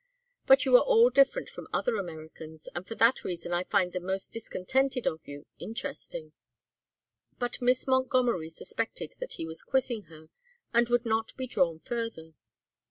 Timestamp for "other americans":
1.71-2.67